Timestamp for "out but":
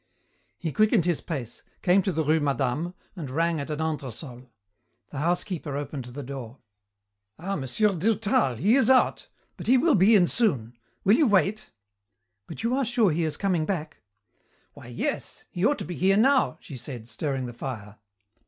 8.89-9.67